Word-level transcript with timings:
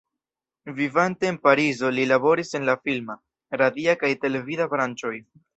Vivante 0.77 1.27
en 1.31 1.37
Parizo 1.43 1.91
li 1.99 2.07
laboris 2.13 2.55
en 2.61 2.67
la 2.71 2.77
filma, 2.89 3.19
radia 3.63 3.97
kaj 4.05 4.15
televida 4.25 4.71
branĉoj. 4.77 5.17